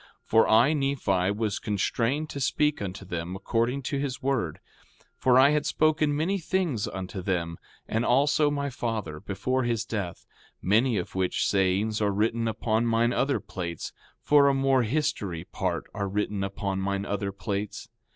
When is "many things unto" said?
6.17-7.21